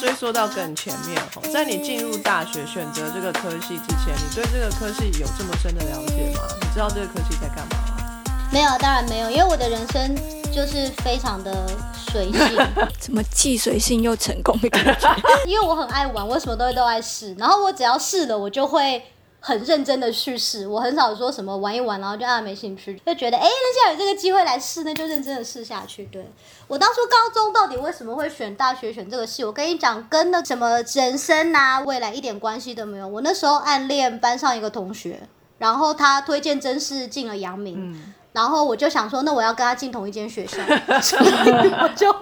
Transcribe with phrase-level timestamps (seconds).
[0.00, 6.42] 追溯到更前面哦，在你进入大学选择这个科系之前，你对这个科系有这么深的了解吗？
[6.60, 8.22] 你知道这个科系在干嘛吗？
[8.52, 10.14] 没有，当然没有，因为我的人生
[10.52, 12.40] 就是非常的随性，
[13.00, 15.16] 怎么既随性又成功的感觉？
[15.46, 19.02] 因为我很爱玩，我什么东西都爱试，然后我只要试了，我就会。
[19.46, 26.04] 很认真的去试，我很少说什么玩一玩，然后就啊没兴趣，就觉得哎，那既然有这个机会来试，那就认真的试下去。
[26.06, 26.28] 对
[26.66, 33.06] 我当初高中到底为什么会选大学选这个系，我跟你讲，跟那什么人生啊未来一点关系都没有。
[33.06, 35.20] 我那时候暗恋班上一个同学，
[35.58, 37.96] 然后他推荐真试进了阳明，
[38.32, 40.56] 然后我就想说，那我要跟他进同一间学校，
[41.00, 41.30] 所以
[41.70, 42.12] 我就。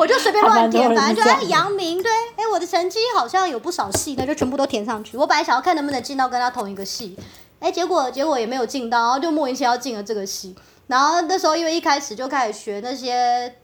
[0.00, 5.14] 我就随便乱填，反正就哎，杨明对，哎，我的成绩好像有不少戏，那就全部都填上去。
[5.14, 7.14] 我本来想要看能不能进到跟他同一个系，
[7.58, 10.56] 哎，结果结果也没有进到，然后就莫名其妙进了这个系。
[10.86, 13.54] 然后那时候因为一开始就开始学那些，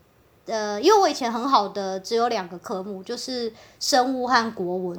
[0.45, 3.51] 呃，因为我以前很好的只有两个科目，就是
[3.81, 4.99] 生物和国文，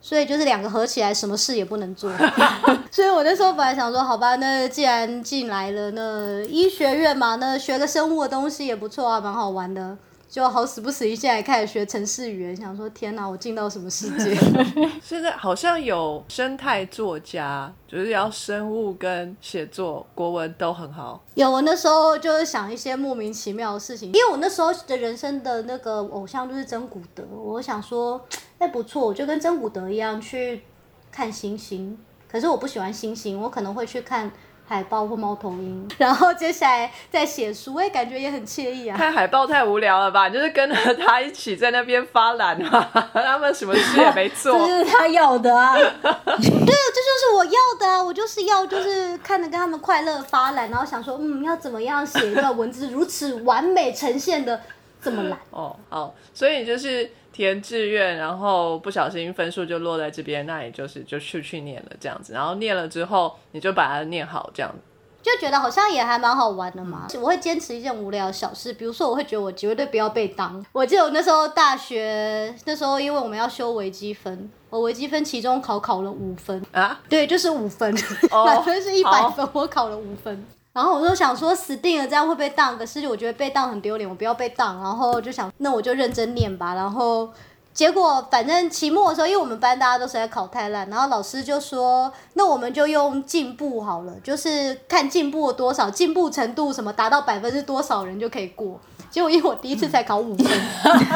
[0.00, 2.08] 所以就是两个合起来什么事也不能做。
[2.92, 9.98] 所以我那时候本来想说，好吧，那既然进来了，那医学院嘛，那学个生物的东西也不错啊，蛮好玩的。
[10.28, 14.34] 就好死不死，一现在开始学城市语言，想说天哪，我进到什么世界？
[15.02, 21.24] 现在好像有生态作家，就是要生物跟写作、国文都很好。
[21.34, 28.22] 有，我那时候就是想一些莫名其妙的事情，因为我那时候的人生的那个偶像就是真古德，我想说，
[28.58, 30.62] 哎不错，我就跟真古德一样去
[31.10, 31.98] 看星星。
[32.30, 34.30] 可是我不喜欢星星，我可能会去看。
[34.68, 38.96] 海报或猫头鹰， 然后接下来再写书，哎，感觉也很惬意啊。
[38.96, 40.28] 看海报太无聊了吧？
[40.28, 44.52] 就是跟着他一起在那边发懒啊， 他们什么事也没做。
[44.60, 45.74] 这就是他要的啊。
[45.74, 54.60] 对，这就是我要的啊，我就是要就是看着跟他们快乐发懒，然后想说，嗯，要怎么样写一段文字如此完美呈现的
[55.02, 55.38] 这么懒。
[55.50, 57.10] 哦，好，所以就是。
[57.38, 64.74] 填志愿，然后不小心分数就落在这边，那也就是就去去念了这样子，然后念了之后你就把它念好，这样
[65.22, 67.06] 就觉得好像也还蛮好玩的嘛。
[67.20, 70.64] 我会坚持一件无聊小事，比如说我会觉得我绝对不要被当。
[70.72, 77.94] 我记得我那时候大学那时候，因为我们要修微积分，我微积分期中考考了五分啊，对，就是五分，
[78.44, 80.44] 满分是一百分，我考了五分。
[80.78, 82.78] 然后我就想说死定了，这样会被当。
[82.78, 84.80] 可是我觉得被当很丢脸，我不要被当。
[84.80, 86.72] 然后就想，那我就认真念吧。
[86.72, 87.28] 然后
[87.74, 98.80] 结果反正期末的时候，因为我们班大家都是在考太烂，然后老师就说，那我们就用进步好了，就是看进步多少，进步程度什么达到百分之多少人就可以过。
[99.10, 100.46] 结果因为我第一次才考五分，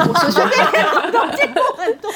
[0.09, 2.11] 我随随便便都进步很多。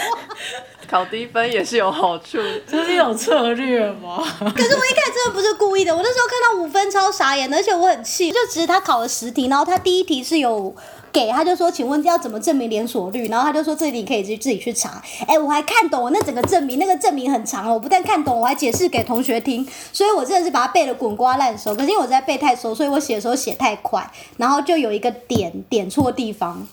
[0.89, 2.37] 考低分也是有好处，
[2.69, 4.23] 这是一种策略吗？
[4.39, 10.73] 可是我一开始真的不是故意的，我那时候看到五分超傻眼，而且我很气，就只是他考了十题，然后他第一题是有
[11.11, 13.27] 给，他就说，请问要怎么证明连锁率？
[13.27, 15.01] 然后他就说这里可以自自己去查。
[15.27, 21.75] 哎，我还看懂，我那整个证明，那个证明很长哦，我不但看懂，我还解释给同学听，所以我真的是把它背的滚瓜烂熟。
[21.75, 26.67] 可是因为我在背太熟，所以我写的时候写太快，然后就有一个点点错地方。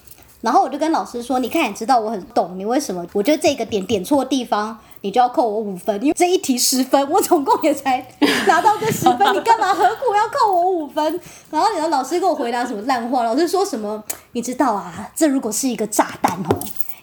[0.44, 3.02] 然后我就跟老师说：“你看，你知道我很懂，你为什么？
[3.14, 8.06] 我觉得这个点点错地方，你就要扣我五分，因为这一题十分，我总共也才
[8.46, 11.18] 拿到这十分，你干嘛何苦要扣我五分？”
[11.50, 13.22] 然后你的老师给我回答什么烂话？
[13.22, 14.04] 老师说什么？
[14.32, 16.58] 你知道啊，这如果是一个炸弹哦。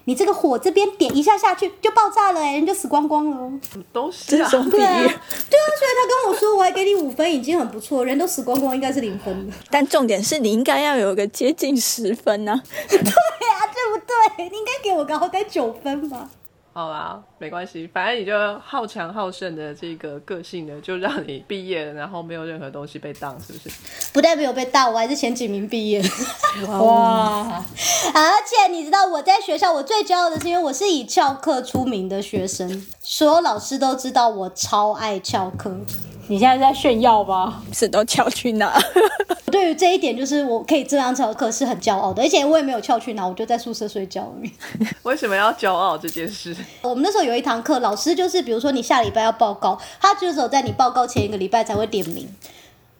[0.06, 3.51] 你这个火这边点一下下去就爆炸了哎，人就死光光了。
[3.94, 9.51] 都是啊，对啊，对啊，所以他跟我说我还给你五分已经很不错，人都死光光应该是零分。
[9.69, 12.62] 但重点是你应该要有个接近十分呢。
[12.89, 14.06] 对啊，对不
[14.38, 14.50] 对？
[14.50, 16.29] 你应该给我个好歹九分吧。
[16.73, 23.69] 好啦，没关系，反正你就好强好胜的这个个性呢，就让你毕业了，然后没有任何东西被当，是不是？
[24.13, 26.01] 不但没有被当，我还是前几名毕业。
[26.69, 27.61] 哇！
[28.15, 35.75] 而且你知道我在学校我最骄傲的是，因为我是以翘课出名的学生，所有老师都知道我超爱翘课。
[36.31, 37.62] 你现在在炫耀吗？
[37.74, 38.81] 是都翘去哪？
[39.51, 44.31] 对于这一点，就是我可以这样翘课是很骄傲的，而且我也没有翘去哪，我就在宿舍睡觉。
[45.04, 46.56] 为什么要骄傲这件事？
[46.83, 52.25] 我们那时候有一堂课，老师就是比如说你下礼拜要报告，他就只有在你报告前一个礼拜才会点名，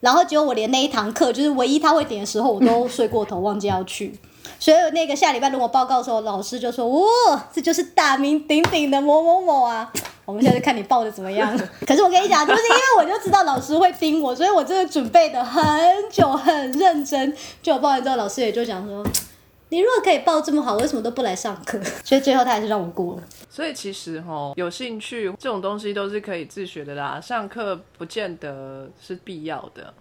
[0.00, 4.14] 然后结果我连那一堂课就是唯一他会点的时候，我都睡过头，忘记要去。
[4.60, 9.90] 所以那个下礼拜如果报告的时候，老师就说：“哦，这就是大名鼎鼎的某某某啊！
[10.24, 11.56] 我们现在看你报的怎么样。
[11.86, 15.62] ”可是我跟你讲，就是因为我就知道老师会盯我，所以我真的准备的很
[16.10, 17.34] 久很认真。
[17.60, 19.04] 就我报完之后，老师也就讲说
[19.70, 23.22] ：“你如果可以报这么好，为什么都不来上课？” 所以最后他还是让我过了。
[23.50, 29.92] 所以其实哈，有兴趣这种东西都是可以自学的啦，上课不见得是必要的。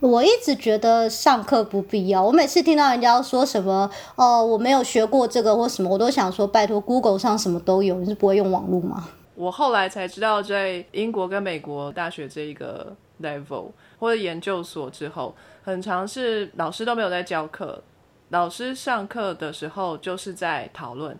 [0.00, 2.22] 我一直觉得上课不必要。
[2.22, 9.08] 我每次听到人家说什么哦，我没有学过这个或什么，我都想说，拜托，Google 上什么都有，你是不会用网络吗？
[9.34, 17.82] 我后来才知道，在英国跟美国大学这一个 level 或者研究所之后，很长是老师都没有在教课，
[18.30, 21.18] 老师上课的时候就是在讨论，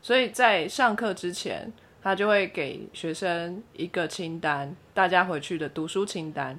[0.00, 1.72] 所以在上课之前，
[2.02, 6.58] 他就会给学生一个清单，大家回去的读书清单，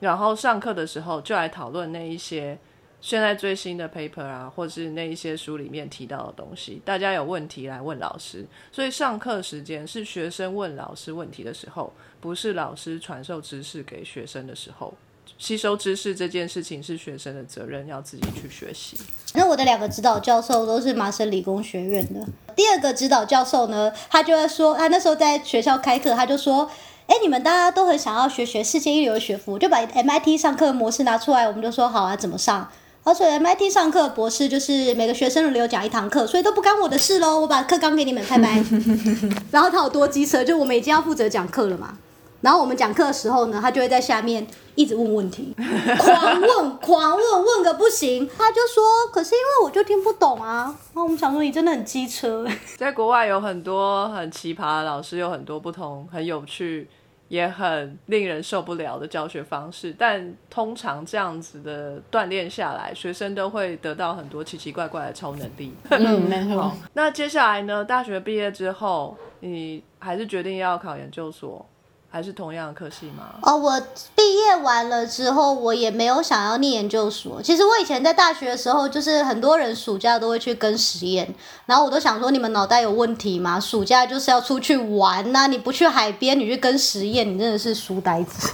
[0.00, 2.58] 然后上课的时候就来讨论那一些。
[3.00, 14.92] 现在最新的 paper 啊，或是那一些书里面提到的东西，大家有问题来问老师，所以上课时间是学生问老师问题的时候，不是老师传授知识给学生的时候。
[15.38, 18.98] 吸收知识这件事情是学生的责任，要自己去学习。
[19.34, 22.26] 那我的两个指导教授都是麻省理工学院的。
[22.54, 26.70] 第二个指导教授呢，他就在说，他那时候在学校开课，他就说。
[27.06, 32.70] 哎，你们大家都很想要学学世界一流的学府，就把 MIT 上课的模式拿出来，我们就说好啊，怎么上？
[33.10, 37.40] 而且 MIT 上课博士就是每个学生轮流讲一堂课，所以都不干我的事喽。
[37.40, 38.62] 我把课纲给你们，拜拜。
[39.50, 41.98] 然后他有多机车，就我们已经要负责讲课了嘛。
[42.40, 44.46] 然后我们讲课的时候呢，他就会在下面
[44.76, 45.52] 一直问问题，
[45.98, 48.30] 狂问狂问，问个不行。
[48.38, 52.46] 他就说：“可是因为我就听不懂啊。”然后我们想说：“你真的很机车。
[52.78, 56.88] ”在国外有很多很奇葩的老师，有很多不同很有趣。
[57.30, 65.72] 也很令人受不了的教学方式，但通常这样子的锻炼下来，学生都会得到很多奇奇怪怪的超能力。
[65.90, 66.72] 嗯，没错。
[66.92, 67.84] 那接下来呢？
[67.84, 71.64] 大学毕业之后，你还是决定要考研究所？
[72.12, 73.34] 还是同样的科系吗？
[73.42, 73.80] 哦，我
[74.16, 77.40] 毕业完了之后，我也没有想要念研究所。
[77.40, 81.32] 其实我以前在大学的时候，就是很多人暑假都会去跟实验，
[81.66, 83.60] 然后我都想说，你们脑袋有问题吗？
[83.60, 88.50] 暑假就是要出去玩呐，你不去海边，你去跟实验，你真的是书呆子。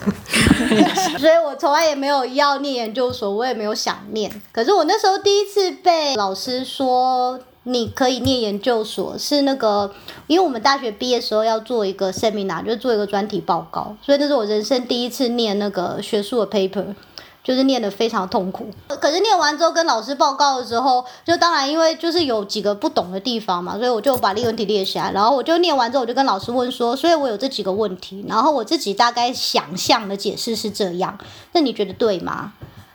[1.18, 4.30] 所以我从来也没有要念研究所，我也没有想念。
[4.52, 7.40] 可是我那时候第一次被老师说。
[7.68, 9.92] 你可以念研究所，是那个，
[10.28, 16.94] 因为我们大学毕业时候要做一个 seminar，就是做一个专题报告，所以这是我人生第一次念那个学术的 paper，
[17.42, 18.68] 就是念得非常痛苦。
[19.00, 31.18] 可是念完之后跟老师报告的时候，就当然因为就是有几个不懂的地方嘛，所以我就把例问题列下来，然后我就念完之后我就跟老师问说，所以我有这几个问题，然后我自己大概想象的解释是这样，
[31.50, 32.52] 那你觉得对吗？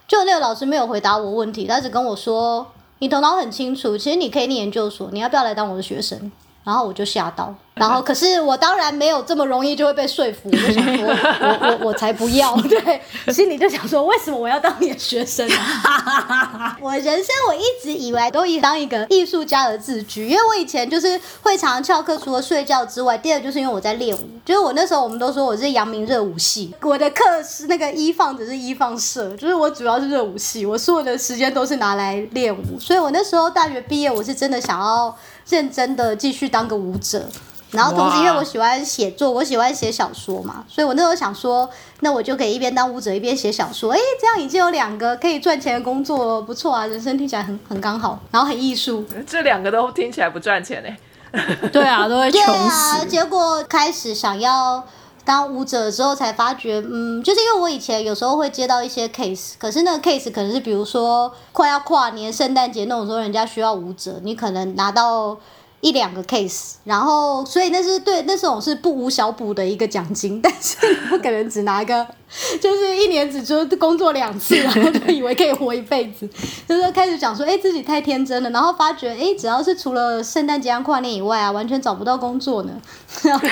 [0.08, 2.68] 就那个老师没有回答我问题，他只跟我说。
[3.02, 6.32] 你头脑很清楚，其实你可以念研究所，你要不要来当我的学生？
[6.64, 7.54] 然后我就吓到。
[7.74, 10.50] 然后，可是我当然没有这么容易就会被说服。
[10.52, 13.02] 我就想说， 我我我才不要， 对，
[13.34, 16.78] 心里就想说，为什么我要当你的学生啊？
[16.82, 24.30] 我人生我一直以为都以当一个艺术家而自居，因为我以前就是会常常翘课，除了睡觉之外，第二就是因为我在练舞。
[24.44, 32.80] 就是我那时候我们都说我是阳明热舞系，我的课是那个一放只是一放社，就是我主要是热舞系，我所有的时间都是拿来练舞。
[32.80, 35.16] 所以我那时候大学毕业，我是真的想要
[35.52, 37.28] 认真的继续当个舞者。
[37.72, 41.70] 然后同时，因为我喜欢写作，我喜欢写小说嘛，所以我那时候想说，
[42.02, 49.06] 那我就可以一边当舞者一边写小说，哎，这样已经有两个可以赚钱的工作了，不错啊，人生听起来很很刚好，然后很艺术。
[49.26, 50.90] 这两个都听起来不赚钱呢。
[51.72, 53.06] 对啊，都会穷死。
[53.06, 54.86] 结果开始想要
[55.24, 65.38] 当舞者的时候，才发觉，嗯，就是因为我以前有时候会接到一些 case，可是那个 case 可能是比如说快要跨年、圣诞节那种时候，人家需要舞者，你可能拿到。
[65.82, 70.78] 一两个 case，然后所以那是对那种是不无小补的一个奖金，但是
[71.10, 72.08] 不可能只拿个，
[72.62, 76.30] 就是一年只就工作两次， 然后就以为可以活一辈子，
[76.70, 82.72] 就是开始讲说，哎，自己太天真了，然后发觉，哎，只要是除了圣诞节、跨年以外啊，完全找不到工作呢，
[83.24, 83.48] 然后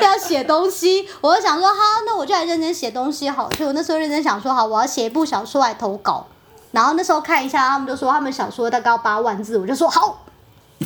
[0.00, 1.74] 要写东西，我就想说，哈，
[2.06, 6.26] 那我就来认真写东西好，所以我那时候认真想说，好，我要写一部小说来投稿，
[6.72, 10.24] 然后那时候看一下，他们就说他们小说大概要八万字，我就说好。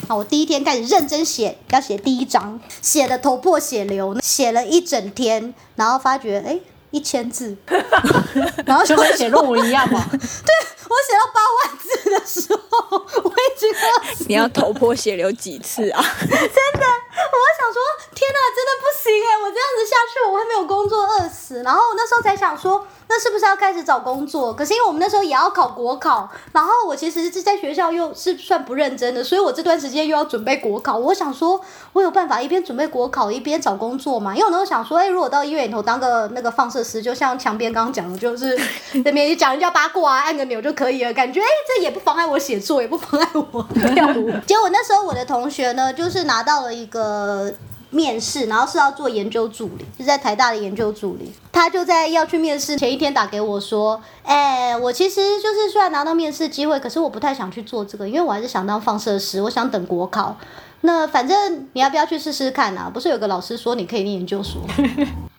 [0.09, 6.59] 好，我第一天开始认真写，要写第一章，写的头破血流，写了一整天，然后发觉，哎，
[6.91, 7.57] 一千字，
[8.67, 10.05] 然后就跟写论文一样嘛。
[10.11, 16.05] 对我写到八万字的时候，我已经要你要头破血流几次啊？
[16.21, 16.85] 真的，
[17.15, 17.79] 我想说，
[18.15, 19.31] 天哪，真的不行哎！
[19.43, 21.63] 我这样子下去，我会没有工作饿死。
[21.63, 22.87] 然后我那时候才想说。
[23.07, 24.53] 那是不是要开始找工作？
[24.55, 30.97] 可是因为我们那时候也要考国考，然后我其实是在学校又是算不认真的，所以我这段时间又要准备国考。
[30.97, 31.61] 我想说，
[31.93, 34.35] 我有办法一边准备国考一边找工作嘛？
[34.35, 38.59] 因为我那时候想说，哎，如果到医院里头当个那个放射师，就像墙边刚刚讲的，就是
[39.05, 44.33] 那边讲人家八卦啊，按个钮就可以了，感觉哎，这也不妨碍我写作，也不妨碍我跳舞。
[44.49, 47.04] 结果那时候我的同学呢，就是拿到了一个。
[47.05, 47.53] 呃
[47.91, 51.33] 面试，然后是要做研究助理，是在台大的研究助理。
[51.53, 60.37] 他就在要去面试前一天打给我说：“哎、我其实就是虽然拿到面试机会，可是我不太想去做这个，因为我还是想当放射师，我想等国考。
[60.81, 62.91] 那反正你要不要去试试看啊？
[62.93, 64.61] 不是有个老师说你可以念研究所，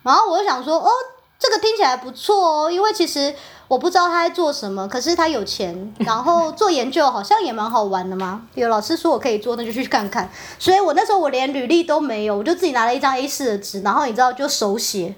[0.04, 0.90] 然后我就想说，哦，
[1.38, 3.36] 这个听起来不错哦，因为其实
[3.68, 8.44] 我不知道他在做什么，可是他有钱， 然后做研究好像也蛮好玩的嘛。
[8.54, 10.30] 有老师说我可以做，那就去看看。
[10.60, 15.16] 所以我那时候我连履历都没有，我就自己拿了一张 A 4的纸，然后你知道就手写，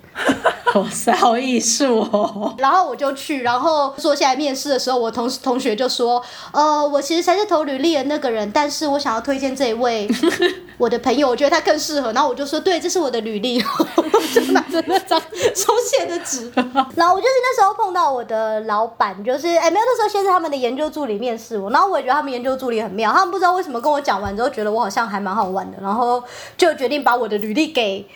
[0.76, 2.54] 哇塞，好艺术哦！
[2.58, 10.08] 然后我就去，然后坐下来面试的时候，我同同学就说，呃，我其实才是投履历的那个人，但是我想要推荐这一位
[10.78, 12.12] 我的朋友，我觉得他更适合。
[12.14, 13.60] 然后我就说，对，这是我的履历，
[13.98, 16.52] 我就拿着那张手写的纸。
[16.96, 26.24] 然后我就是那时候碰到我的呃老板，就是哎，没有，那时候先是他们的研究助理面试我，然后我也觉得他们研究助理很妙，他们不知道为什么跟我讲完之后，觉得我好像还蛮好玩的，然后
[26.56, 28.08] 就决定把我的履历给。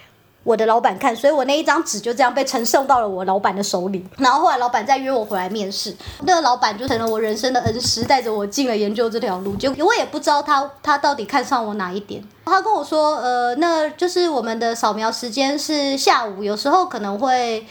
[0.44, 4.04] 我的老板看，所以我那一张纸就这样被呈送到了我老板的手里。
[4.18, 9.56] 然后后来老板再约我回来面试，那个老板就成了我人生的恩师，带着我进了研究这条路。
[9.56, 12.28] 就我也不知道他他到底看上我哪一点。
[12.46, 17.64] 他跟我说，呃，那就是我们的扫描时间是下午，有时候可能会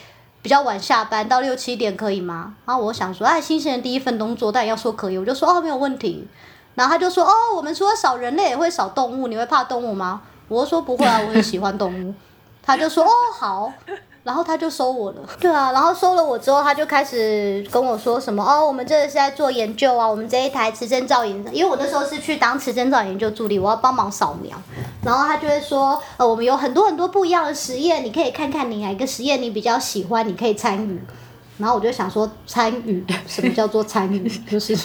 [0.43, 2.55] 比较晚下班，到六七点可以吗？
[2.65, 6.27] 然后我想说，哎，新鲜的第一份工作，但要说可以，我就说哦没有问题。
[6.75, 10.23] 然后他就说，哦，我们除了少人类，也会少动物，你会怕动物吗？
[10.49, 12.15] 我说不会啊，我很喜欢动物。
[12.63, 13.73] 他就说哦好，
[14.23, 15.19] 然后他就收我了。
[15.41, 24.57] 对啊，然后收了我之后，他就开始跟我说什么哦，我们这个是在做研究啊，我们这一台磁振造影，因为我那时候是去当磁振造影研究助理，我要帮忙扫描。
[25.03, 31.00] 然后他就会说，呃，我们有很多很多不一样的实验，你可以看看你哪一个实验你比较喜欢，你可以参与。
[31.57, 34.29] 然后我就想说，参与什么叫做参与？
[34.50, 34.77] 就是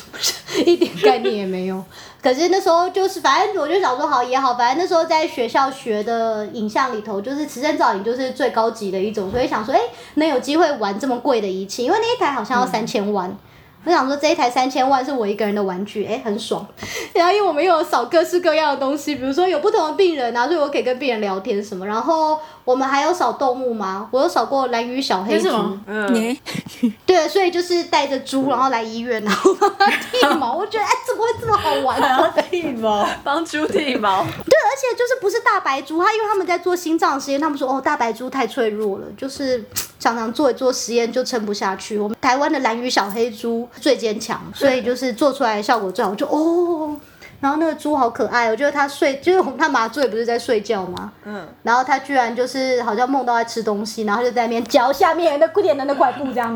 [0.66, 1.84] 一点概念也没有。
[2.26, 9.80] 可是那时候就是，反正我就想说，好也好，反正那时候在学校学的影像里头，就是磁振造影就是最高级的一种，所以想说，哎，
[10.16, 13.38] 能有机会玩这么贵的仪器，因为那一台好像要三千万。
[13.84, 16.66] 我想说这一台三千万是我一个人的玩具，哎，很爽。
[17.14, 21.86] 然后因为我们又有扫各式各样的东西，比如说有不同的病人啊，所以我可以跟病人聊天什么。
[21.86, 24.10] 然后我们还有扫动物吗？
[24.12, 26.42] 我有扫过蓝鱼小黑猪为什么，嗯，你
[27.06, 30.58] 对，所以就是带着猪然后来医院，然后帮它剃毛。
[30.58, 39.64] 我觉得哎，怎么会这么好玩呢、剃毛，帮猪剃毛，对，而且就是不是大白猪，它因为他们在做心脏实验，他们说哦大白猪太脆弱了，就是
[40.00, 42.00] 常常做一做实验就撑不下去。
[42.00, 46.10] 我们台湾的蓝鱼小黑猪最坚强，所以就是做出来的效果最好。
[46.10, 46.96] 我就哦，
[47.40, 51.12] 然后那个猪好可爱，我觉得它睡 就是它麻醉不是在睡觉吗？
[51.26, 56.56] 嗯，然后它居然就是好像梦到在吃东西，然后就在那边嚼下面那点的那块布这样。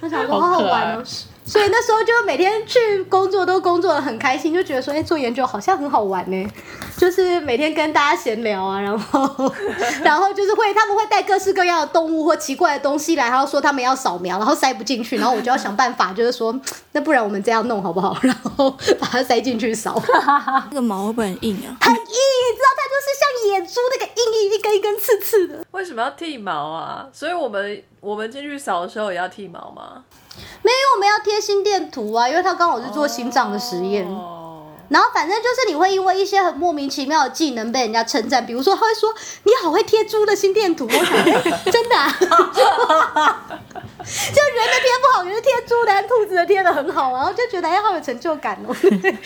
[0.00, 1.02] 我想说好好玩哦。
[1.46, 6.50] 所以那时候就每天去工作都工作的很开心，就觉得说，哎、做研究好像很好玩呢。
[6.96, 9.52] 就是每天跟大家闲聊啊，然后
[10.02, 16.58] 然后就是会他们会带各式各样的动物或奇怪的东西来，然后说他们要扫描，然后塞不进去，然后我就要想办法，就是说，
[16.92, 18.16] 那不然我们这样弄好不好？
[18.22, 20.02] 然后把它塞进去扫。
[20.70, 21.76] 那个毛会不会很硬啊？
[21.80, 25.64] 很硬，你知道它就是像野猪那个硬硬一根一根刺刺的。
[25.70, 27.06] 为什么要剃毛啊？
[27.12, 30.02] 所以我们我们进去扫的时候也要剃毛吗？
[30.62, 34.06] 没有，我们要贴心电图啊，因为他刚好是做心脏的实验。
[34.06, 39.12] 哦，然后反正就是你会因为一些很莫名其妙的技能被人家称赞，比如说他会说
[39.44, 42.36] 你好会贴猪的心电图，我想、哎 真的、啊， 就人
[44.66, 48.74] 的贴不好，可是贴猪的和兔子的贴的很好啊，然后就觉得哎好有成就感哦。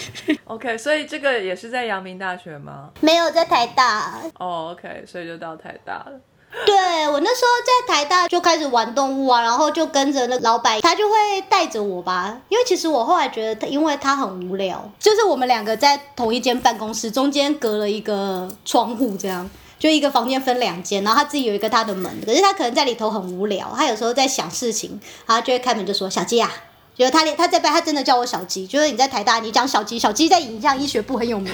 [0.45, 2.91] OK，所以这个也是在阳明大学吗？
[3.01, 6.13] 没有在台大，哦，OK，所以就到台大了。
[6.67, 11.15] 对我那时候在台大就开始玩动物啊，然后就跟着那老板，他就会
[11.49, 12.37] 带着我吧。
[12.49, 26.53] 因为其实我后来觉得他，因为他很无聊，就是我们两个在同一间办公室，中间隔了一个窗户，这样就一个房间分两间，然后他自己有一个他的门，可是他可能在里头很无聊，他有时候在想事情，然后就会开门就说：“小鸡啊。”
[27.01, 28.67] 就是他连他在班，他真的叫我小鸡。
[28.67, 31.51] 就是你在台大，你讲小鸡，小鸡在影像医学部很有名。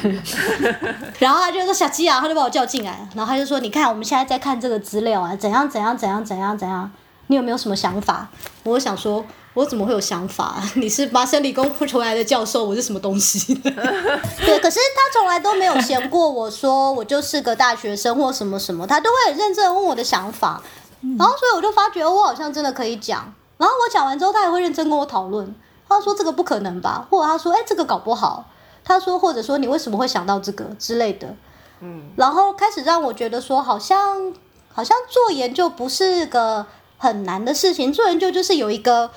[1.21, 6.91] 然后他就说小鸡啊，他就把我叫进来，然后他就说：“你看，我们现在在看这个资料啊，怎样怎样怎样怎样怎样，
[7.29, 8.29] 你有没有什么想法？”
[8.65, 9.25] 我想说，
[9.55, 10.61] 我怎么会有想法？
[10.75, 13.55] 你是麻省理工出来的教授，我是什么东西？
[14.45, 20.61] 对，可是他从来都没有嫌过我说我就是个大学生或什么什么，他都会很认真地问我的想法。
[21.17, 23.33] 然后所以我就发觉我好像真的可以讲。
[23.59, 25.55] 然后我讲完之后，他也会认真跟我讨论。
[25.89, 28.45] 他说这个不可能吧，或者他说哎这个搞不好。
[28.85, 31.35] 他说或者说你为什么会想到这个之类的。
[31.81, 34.33] 嗯，然后开始让我觉得说，好像
[34.73, 36.65] 好像做研究不是个
[36.97, 39.11] 很难的事情，做研究就是有一个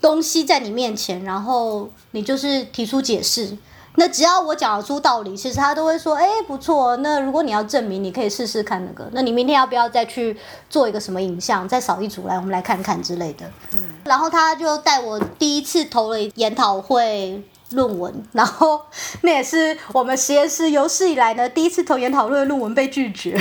[0.00, 3.56] 东西在你面前，然后你就是提出解释，
[4.00, 6.96] 那只要我讲得出道理，其实他都会说，哎、不错。
[6.96, 9.06] 那如果你要证明，你可以试试看那个。
[9.12, 10.34] 那你明天要不要再去
[10.70, 13.44] 做一个什么影像，再扫一组来，我们来看看之类的。
[13.74, 13.96] 嗯。
[14.06, 17.42] 然后他就带我第一次投了研讨会
[17.72, 18.80] 论文， 然后
[19.20, 23.38] 那也是我们实验室有史以来呢第一次投研讨论论文被拒绝。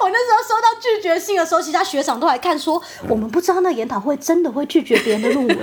[0.00, 5.58] 我那时候收到拒绝信的时候，其他学长都来看说，我们不知道那研讨会真的会拒绝别人的论文。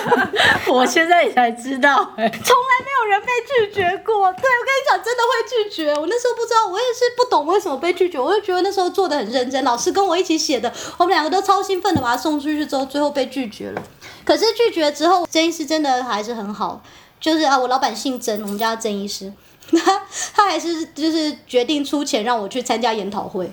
[0.72, 4.14] 我现在也才知道、哎，从来没有人被拒绝过。
[4.32, 5.90] 对，我跟你讲，真的会拒绝。
[5.94, 8.18] 我那时候不知道，我也是不懂为什么被拒绝。
[8.18, 13.82] 我就觉得那时候做的很认真，老师跟我一起写的，我们两个都超兴奋的把它送出去之后，最后被拒绝了。
[14.24, 16.82] 可是拒绝之后，曾医师真的还是很好，
[17.20, 19.32] 就是啊，我老板姓曾，我们叫他曾医师，
[19.70, 20.02] 他
[20.34, 23.52] 他还是就是决定出钱让我去参加研讨会。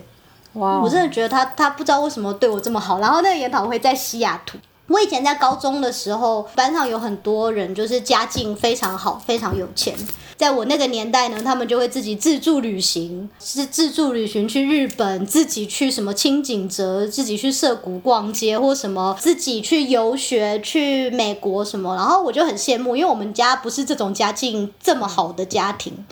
[0.54, 3.00] 我真的觉得他他不知道为什么对我这么好。
[3.00, 4.58] 然后那个研讨会在西雅图。
[4.88, 9.96] 我以前在高中的时候，班上有很多人就是家境非常好，非常有钱。
[10.36, 21.96] 在我那个年代呢，他们就会自己自助旅行，是自助旅行去日本，自己去什么清景泽，自己去涩谷逛街，或什么自己去游学，去美国什么。
[21.96, 26.06] 然后我就很羡慕，因为我们家不是这种家境这么好的家庭。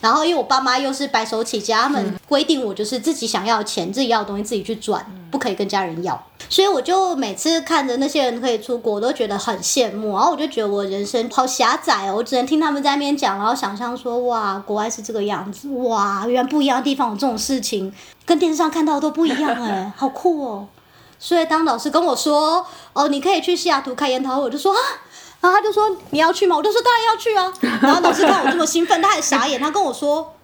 [0.00, 6.22] 然后因为我爸妈又是白手起家，他们规定我就是自己想要钱、自己要的东西自己去赚，不可以跟家人要。
[6.48, 10.12] 所以我就每次看着那些人可以出国，我都觉得很羡慕。
[10.12, 17.92] 然后我就觉得我人生好狭窄哦，我只能听他们在那边讲，然后想象说哇，国外是这个样子，哇，原来不一样的地方有这种事情，
[18.24, 20.68] 跟电视上看到的都不一样哎， 好酷哦。
[21.18, 24.78] 所以当老师跟我说哦，你可以去西雅图开研讨会，我就说啊。
[25.40, 26.56] 然后他就说你要去吗？
[26.56, 27.52] 我就说当然要去啊。
[27.82, 30.34] 然后老师看我这么兴奋，他还傻眼，他跟我说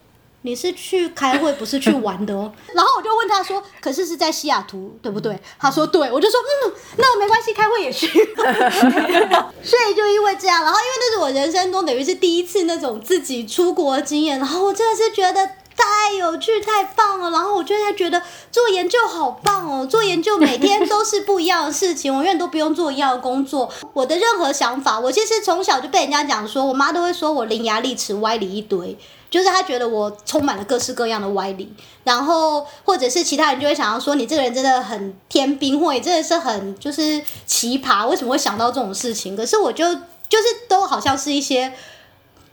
[0.43, 2.53] 你是去开会，不是去玩的哦。
[2.75, 5.39] 然后我就问他说，可是是在西雅图，对不对？
[5.59, 8.07] 他说对，我就说嗯，那没关系，开会也去。
[9.63, 15.49] 所以就因为这样，然后因为那是我人生中等于是第一次那种自己出国的经验，然后我真的是觉得。
[15.77, 17.31] 太有趣，太棒了！
[17.31, 23.71] 然后我就在觉得做研究好棒哦， 做研究每天都是不一样的事情，我永远都不用做一样的工作。
[23.93, 28.97] 我的任何想法，我其实从小就被人家讲说，我妈都会说我伶牙俐齿、歪理一堆，
[29.31, 31.73] 就是她觉得我充满了各式各样的歪理。
[32.05, 39.37] 然后或者是其他人就会想要说，你这个人真的很天兵，或者真的是很就是奇葩，为什么会想到这种事情？
[39.37, 39.85] 可是我就
[40.29, 41.73] 就是都好像是一些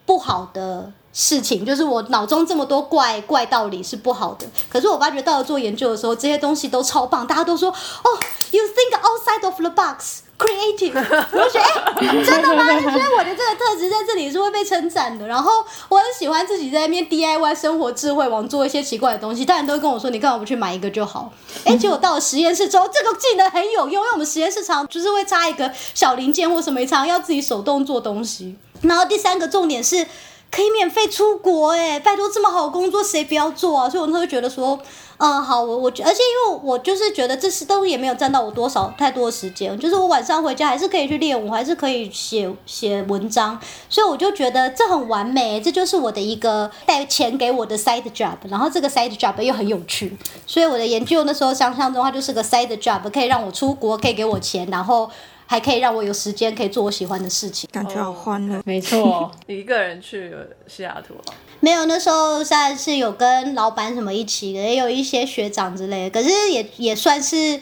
[0.05, 0.91] 不好的。
[1.21, 8.09] 事情就是我脑中这么多怪怪道理是不好的，可是我发觉到了做研究的时候，这些东西都超棒，大家都说哦
[8.51, 10.21] ，you think outside of the box。
[10.39, 12.63] creative，我就觉得哎、 真的吗？
[12.79, 15.27] 就觉得我的这个特质在这里是会被称赞的。
[15.27, 15.51] 然后
[15.89, 21.33] 我很喜欢自己在那边 DIY 生活智慧网做一些奇怪的东西，大人都会跟我说你干嘛不去买一个就好？
[21.65, 28.55] 哎、结果到了实验室之后，这个技能很有用，因为我们实验室常就是会插一个小零件或什么，常要自己手动做东西。
[28.83, 30.07] 然后第三个重点是。
[30.51, 33.89] 可以免费出国哎，拜托这么好的工作谁不要做啊？
[33.89, 34.77] 所以我那时候觉得说，
[35.17, 43.59] 嗯，好，我我而且因为我就是觉得这些都也没有占到我多少太多的时间，就是我晚上回家还是可以去练舞，还是可以写写文章，
[43.89, 55.09] 所以我就觉得这很完美，这就是我的一个带钱给我的 side job，然后这个 side job 又很有趣，所以我的研究那时候想象中它就是个 side job，可以让我出国，可以给我钱，然后
[55.51, 57.67] 还可以让我有时间可以做我喜欢的事情。
[57.73, 58.61] 感觉好欢乐。
[58.65, 60.31] 没错， 你一个人去
[60.67, 61.33] 西雅图啊？
[61.59, 67.59] 没有，那时候虽然是有跟老板什么一起的，也有一些学长之类的，可是也也算是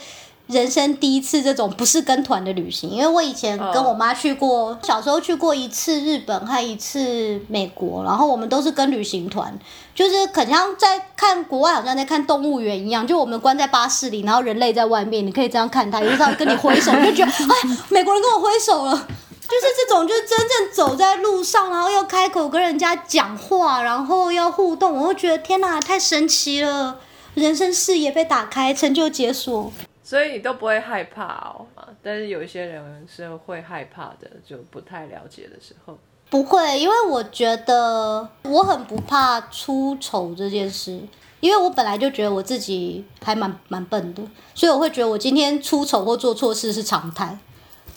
[0.48, 2.90] 人生第一次这种不是跟团的旅行。
[2.90, 9.58] 因为我以前跟我妈去过，小时候去过一次日本和一次美国，然后我们都是跟旅行团，
[9.94, 19.08] 就是很像在看国外，好像在看动物园一样，就我们关在巴士里，然后人类在外面，你可以这样看他，有时候跟你挥手，你就觉得哎，美国人跟我挥手了。
[19.50, 26.98] 就 是这种，就是真正走在路上，然后要开口跟人家讲话，然后要互动，我会觉得天哪，太神奇了！
[27.34, 29.72] 人生视野被打开，成就解锁。
[30.08, 31.66] 所以你都不会害怕哦，
[32.02, 35.98] 但是有一些人是会害怕的，就不太了解的时候。
[36.30, 40.98] 不会，因为我觉得我很不怕出丑这件事，
[41.42, 44.24] 因为我本来就觉得我自己还蛮蛮笨的，
[44.56, 47.38] 所以我会觉得我今天出丑或做错事是常态。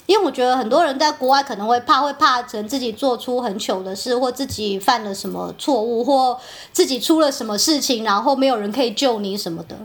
[0.06, 6.36] 因为我觉得很多人在国外可能会怕，会怕可能自己做出很糗的事，或自己犯了什么错误，或
[6.72, 9.76] 自己出了什么事情，然后没有人可以救你什么的。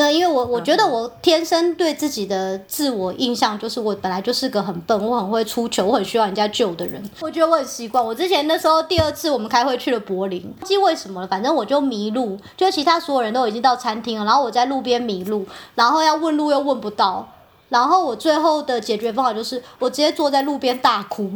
[0.00, 7.02] 那因为我我觉得我天生对自己的自我印象就是我本来就是个很笨，我很会出糗，我很需要人家救的人。
[7.20, 8.02] 我觉得我很习惯。
[8.02, 17.28] 我之前那时候第二次我们开会去了柏林，不记为什么了，反正我就迷路，就其他所有人都已经到餐厅了，然后我在路边迷路，然后要问路又问不到。
[17.68, 21.30] 然后我最后的解决方法就是，我直接坐在路边大哭。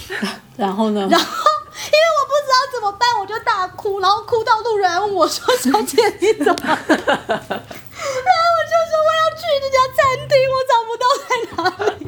[0.56, 1.06] 然后呢？
[1.10, 1.26] 然 后
[1.84, 11.60] 因为我不知道怎么办，我就大哭，然后哭到路人问我说：“小姐，你怎么？”然后我就说我要去那家餐厅，我找不到在哪
[11.94, 12.04] 里。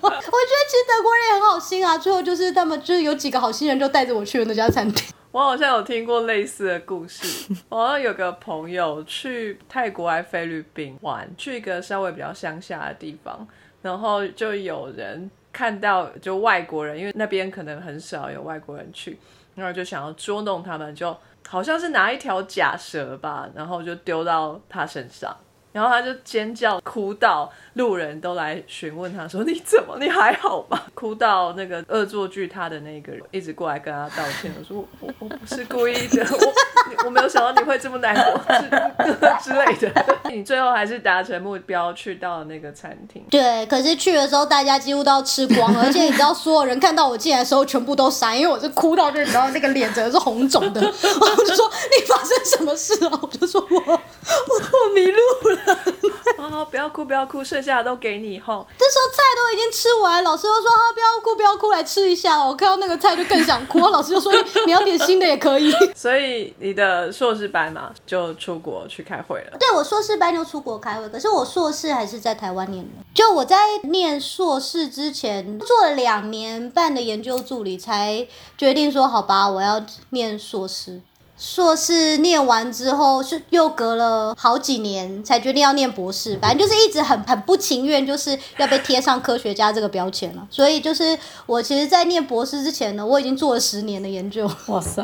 [0.00, 5.12] 我觉得其实德国人也很好心啊，最后就是他们就是有几个好心人就带着我去了那家餐厅。
[5.30, 7.52] 我好像有听过类似的故事。
[7.68, 13.46] 我有个朋友去泰国还菲律宾玩，去一个稍微比较乡下的地方，
[13.82, 19.18] 然后就有人看到就外国人，因为那边可能很少有外国人去，
[19.54, 21.16] 然后就想要捉弄他们，就
[21.48, 25.36] 好像是拿一条假蛇吧，然后就丢到他身上。
[25.72, 29.96] 然后他就尖叫，哭到路人都来询问他说：“你怎么？
[30.00, 40.06] 你还好吗？”哭到那个恶作剧他的那个人一直过来跟他道歉，我说：“我我不是故意的，我我没有想到你会这么难过之之类的。
[40.30, 43.24] ”你最后还是达成目标，去到那个餐厅。
[43.30, 50.80] 对，可是去的时候大家几乎都要吃光了，而且你知道，所有人看到我进来的时候全部都傻，因为我是哭到就你知道那个脸整个是红肿的。
[50.82, 55.57] 我就说：“你发生什么事了？”我就说我我我迷路了。
[55.66, 56.64] 啊！
[56.70, 58.66] 不要哭，不要哭，剩下的都给你后。
[58.76, 63.78] 这时候菜都已经吃完，老师又说：“啊，不要哭，不要哭，来吃一下。”我看到那个菜就更想哭。
[63.78, 64.32] 老师就说
[64.66, 69.56] ：“你要点新的也可以。” 所以你的硕士班嘛，就出国去开会了。
[69.58, 72.90] 对我硕士班就出国开会，可是我硕士还是在台湾念的。
[73.14, 78.26] 就我在念硕士之前做了两年半的研究助理，才
[78.58, 81.00] 决定说：“好吧，我要念硕士。”
[81.38, 90.46] 硕士念完之后，是又隔了好几年才决定要念博士，反正就是一直很很不情愿，就是要被贴上科学家这个标签了。
[90.50, 94.50] 所以就是我其实，在念博士之前呢，我已经做了十年的研究。
[94.66, 95.02] 哇塞！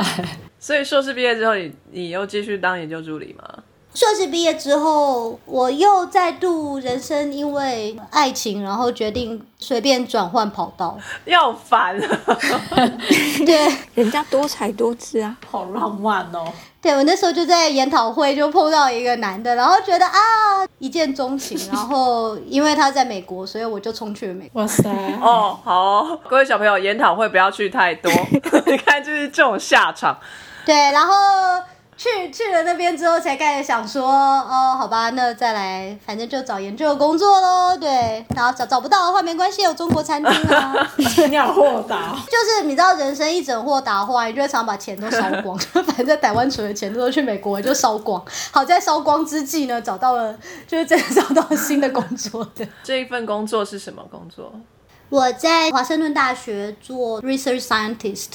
[0.58, 3.44] 所以硕士毕业之后，你你又继续当研究助理吗？
[3.94, 10.98] 硕士毕业之后，我又再度人生因为爱情，然后决定随便转换跑道。
[11.26, 11.96] 要烦，
[13.46, 16.52] 对，人家多才多姿啊，好浪漫哦。
[16.82, 20.12] 对我那时候就在研讨会就碰到一个男的，然后觉得啊
[20.80, 24.60] 一见钟情，然后因为他在美国，所以我就冲去了美国。
[24.60, 24.90] 哇塞！
[25.22, 28.10] 哦，好哦，各位小朋友，研讨会不要去太多，
[28.66, 30.18] 你看就是这种下场。
[30.66, 31.14] 对，然后。
[31.96, 37.76] 去去了那边之后，才开始想说，哦，好吧，那再来，反正就找研究工作喽。
[37.76, 40.74] 对，然后找找不到的话没关系，有中国餐厅啊。
[41.30, 42.14] 你好豁达。
[42.26, 45.56] 就是你知道，人生一整豁达话，你就会常把钱都烧光。
[45.72, 48.22] 反正在台湾存的钱都去美国就烧光。
[48.50, 52.66] 好在烧光之际呢，找到了，就是真的找到了新的工作的。
[52.82, 54.52] 这一份工作是什么工作？
[55.10, 58.28] 我在华盛顿大学做 research scientist。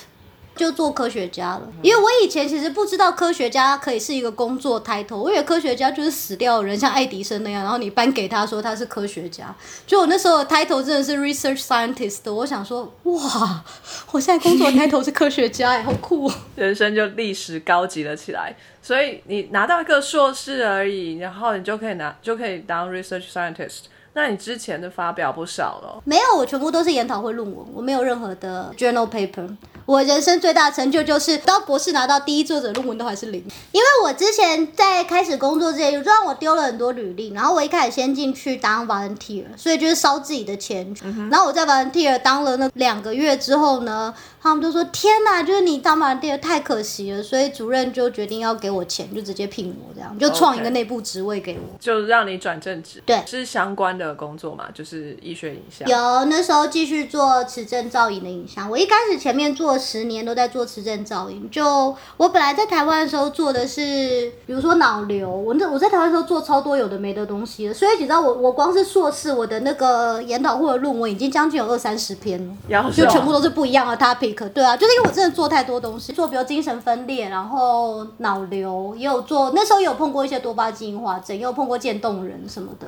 [0.60, 9.56] 就做科学家了，因为我以前其实不知道科学家可以是一个工作 title，我以为科学家就是死掉的人，像爱迪生那样，然后你颁给他说他是科学家。
[9.88, 13.64] 就我那时候的 title 真的是 research scientist，我想说哇，
[14.12, 16.30] 我现在工作 title 是科学家，好酷！
[16.58, 18.54] 人生就历史高级了起来。
[18.82, 23.84] 所以你拿到一个硕士而已，然后你就可以拿就可以当 research scientist。
[24.22, 26.02] 那你之前的发表不少了？
[26.04, 29.56] 没有，我全部都是研讨会论文，我没有任何的 journal paper。
[29.86, 40.94] 我人生最大的成就就是到博士拿到第一作者论文都还是零，因为我之前在开始工作之前，就让我丢了很多履历，然后我一开始先进去当 volunteer，所以就是烧自己的钱，
[41.32, 44.14] 然后我在 volunteer 当了那两个月之后呢。
[44.42, 53.04] 他们就说：“天哪，就是你当马店太可惜了，所以主任就决定要给我钱，就直接聘我，这样就创一个内部职位给我，就让你转正职。
[53.06, 55.88] 对，是相关的工作嘛，就是医学影像。
[55.90, 61.50] 有那时候继续做磁振造影的影像，我一开始前面做十年都在做磁振造影。
[61.52, 74.29] 就我本来在台湾的时候做的是，比如说脑瘤，我那我在台湾时候做超多有的没的东西的所以你知道我我光是硕士我的那个研讨会的论文已经将近有二三十篇了，就全部都是不一样的 topic。
[74.34, 82.88] 对啊，就是因为我真的做太多东西，做比如精神分裂，然后脑瘤，也有做那时候有碰过一些多巴基因化症，也有碰过渐冻人什么的，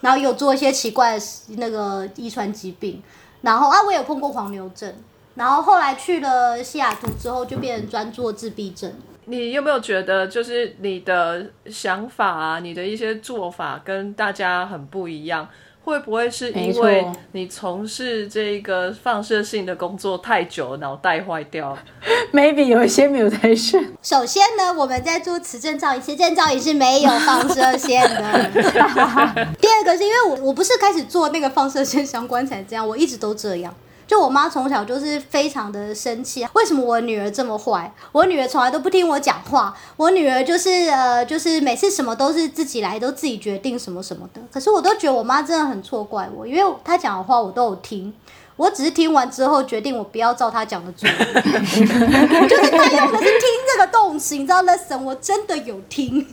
[0.00, 1.24] 然后有做一些奇怪的
[1.56, 3.02] 那个遗传疾病，
[3.42, 4.92] 然后啊我有碰过黄牛症，
[5.34, 8.92] 然后后来去了西雅图之后就变成专做自闭症。
[9.26, 15.48] 你有没有觉得就是你的想法啊，你的一些做法跟大家很不一样？
[15.84, 21.76] 会不会是因为你从事这个放射性的工作太久，脑袋坏掉？
[22.32, 23.90] Maybe 有一些 mutation。
[24.02, 28.50] 首先呢，我们在做磁振造影，磁振造影是没有放射线的。
[29.60, 33.74] 第二个是因为我我不是开始做那个放射线相关才这样，我一直都这样。
[34.06, 37.92] 就我妈从小就是非常的生气，为什么我女儿这么坏？
[38.12, 44.40] 我女儿从来都不听我讲话，我女儿就是呃，就是每次什么都是自己来，都自己决定什么什么的。
[44.52, 48.12] 可是我都觉得我妈真的很错怪我，因为她讲的话我都有听。
[48.56, 56.24] 我只是听完之后决定我不要照他讲的做， 就是他用的是听这个动词，你知道 lesson 我真的有听，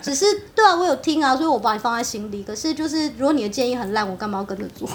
[0.00, 2.42] 只是对啊，我有听啊，所以我把你放在心里。
[2.42, 4.88] 可是就是如果你的建议很烂，我干嘛要跟着做？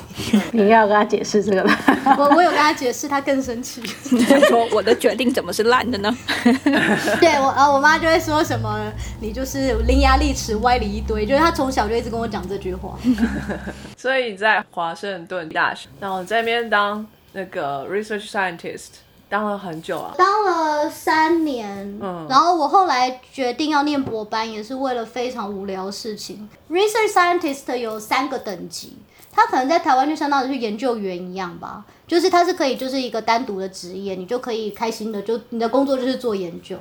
[0.51, 1.71] 你要跟他解释这个了。
[2.17, 3.81] 我我有跟他解释，他更生气。
[4.27, 6.17] 他说我的决定怎么是烂的呢？
[7.21, 8.91] 对我呃，我妈就会说什么
[9.21, 12.97] 你就是伶牙俐齿、歪理一堆，就是她从小就一直跟我讲这句话。
[13.95, 20.15] 所以你在华盛顿大学，然后在那边当那个 research scientist，当了很久啊。
[20.17, 26.47] 当了三年，嗯然后我后来决定要念博班，也是为了非常无聊的事情。
[26.71, 28.97] Research scientist 有三个等级，
[29.29, 36.77] 他可能在台湾就相当于是研究员一样吧，就是他是可以就是一个单独的职业，你就可以开心的就你的工作就是做研究。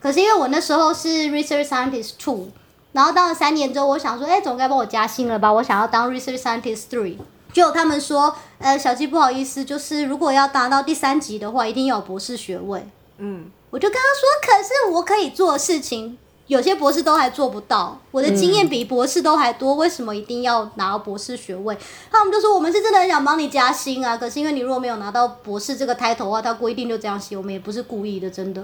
[0.00, 2.46] 可是因为我那时候是 Research Scientist Two，
[2.92, 5.52] 然后当了三年之后，我想说，哎、总该帮我加薪了吧？
[5.52, 7.16] 我想要当 Research Scientist Three。
[7.52, 12.86] 结果他们说，呃，小鸡不好意思，就是如果要达到第三级的话，一定要有博士学位。
[13.18, 21.76] 嗯，我就跟他说，可是我可以做的事情，有些博士都还做不到，我的经验比博士都还多，为什么一定要拿到博士学位？
[22.10, 28.62] 他们就说，我们是真的很想帮你加薪啊，可是因为你如果没有拿到博士这个 title 的话，他规定就这样写，我们也不是故意的，真的。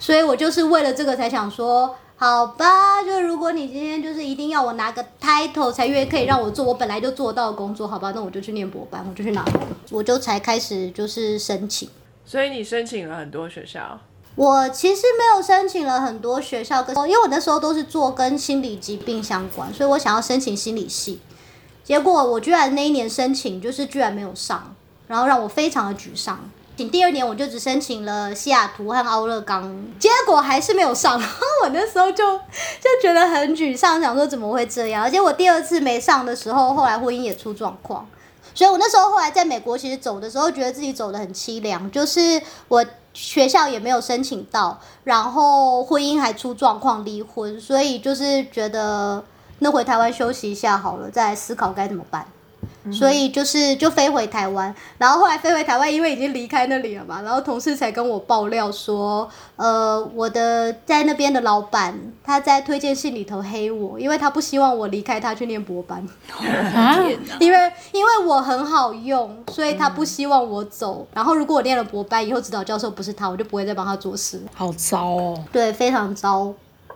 [0.00, 1.94] 所以我就是为了这个才想说，
[2.24, 9.44] 好吧，就如果你今天就是一定要我拿个 title 才愿意可以让我做我本来就做到的工作，好吧，那我就去念博班，我就去拿，
[9.90, 11.86] 我就才开始就是申请。
[12.24, 14.00] 所以你申请了很多学校，
[14.36, 21.20] 我其实没有申请了很多学校，跟因为我那时候都是做跟心理疾病相关，所以我想要申请心理系，
[21.84, 24.74] 结果我居然那一年申请就是居然没有上，
[25.08, 26.50] 然后让我非常的沮丧。
[26.76, 31.20] 请第二年我就只申请了西雅图和奥勒冈，结果还是没有上。
[31.62, 35.04] 我那时候就就觉得很沮丧，想说怎么会这样？
[35.04, 38.04] 而且我第二次没上的时候，后来婚姻也出状况，
[38.54, 49.24] 所以我那时候后来在美国其实走的时候，觉得自己走的很凄凉，就是我学校也没有申请到，然后婚姻还出状况离婚，所以就是觉得
[49.60, 52.26] 那回台湾休息一下好了，再思考该怎么办。
[52.92, 66.06] 所以就是就飞回台湾，然后后来飞回台湾，因为已经离开那里了嘛，然后同事才跟我爆料说，呃，我的在那边的老板他在推荐信里头黑我，因为他不希望我离开他去念博班。
[66.74, 66.98] 啊，
[67.40, 71.06] 因为因为我很好用，所以他不希望我走。
[71.14, 74.40] 然后如果我念了博班，以后指导教授不是他，我就不会再帮他做事。
[74.54, 75.44] 好糟哦。
[75.52, 76.52] 对，非常糟，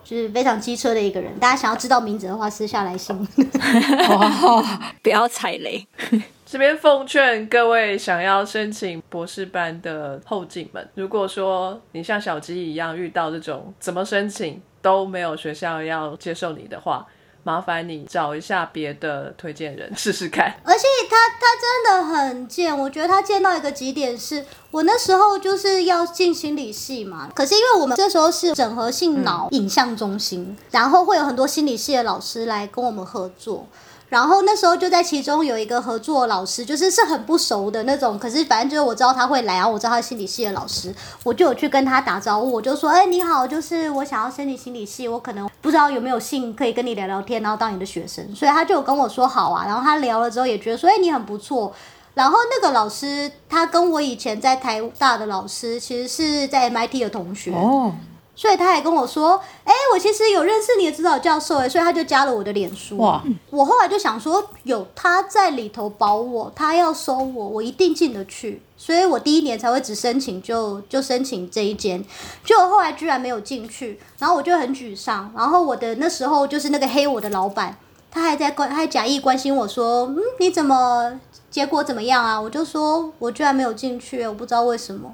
[0.09, 1.39] 就是非常机车的一个人。
[1.39, 3.15] 大家想要知道名字的话，私下来信。
[4.09, 4.65] 哦，
[5.03, 5.87] 不要踩雷。
[6.47, 17.07] 这边奉劝各位想要申请博士班的后进们，如果说你像小鸡一样遇到这种怎么申请都没有学校要接受你的话，
[17.43, 20.55] 麻烦你找一下别的推荐人试试看。
[20.65, 33.67] 而且他他真的很贱，我觉得他贱到一个极点是，我那时候就是要进心理系嘛，可是因为我们这时候是整合性脑影像中心，然后会有很多心理系的老师来跟我们合作。
[34.09, 40.95] 然后那时候就在其中有一个合作老师，就是是很不熟的那种，可是反正就是我知道他会来，然后我知道他是心理系的老师，
[41.25, 51.75] 我就有去跟他打招呼，我就说，哎，你好，就是我想要申请心理系，我可能不知道有没有幸可以跟你聊聊天，然后当你的学生，所以他就有跟我说好啊，然后他聊了之后也觉得说，哎，你很不错。
[52.15, 57.95] 然后那个老师，他跟我以前在台大的老师，其实是在 MIT 的同学，哦，
[58.39, 62.97] 所以他还跟我说，哎、我其实有认识你的指导教授，哎，所以他就加了我的脸书。
[62.99, 63.21] 哇，
[63.51, 68.63] 我后来就想说，有他在里头保我，他要收我，我一定进得去。
[68.77, 72.01] 所以我第一年才会只申请就就申请这一间，
[72.45, 75.33] 结果后来居然没有进去，然后我就很沮丧。
[75.37, 77.77] 然后我的那时候就是那个黑我的老板，
[78.09, 81.21] 他还在关，他还假意关心我说，嗯，你怎么
[81.51, 82.41] 结果怎么样啊？
[82.41, 85.13] 我就说我居然没有进去，我不知道为什么。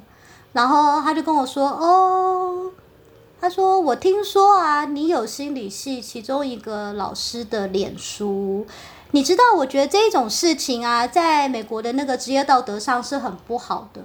[0.53, 2.71] 然后他就跟我说，哦，
[3.45, 8.67] 他说：“我听说啊，你有心理系其中一个老师的脸书，
[9.11, 9.45] 你知道？
[9.59, 14.01] 我觉得这种事情啊，在美国的那个职业道德上是很不好的，